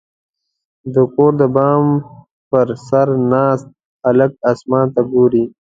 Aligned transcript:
•د 0.93 0.95
کور 1.13 1.31
د 1.41 1.43
بام 1.55 1.85
پر 2.49 2.67
سر 2.87 3.07
ناست 3.31 3.67
هلک 4.07 4.31
اسمان 4.51 4.87
ته 4.95 5.01
ګوري. 5.11 5.43